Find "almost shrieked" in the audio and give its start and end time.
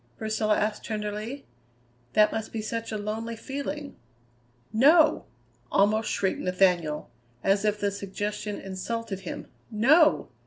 5.71-6.39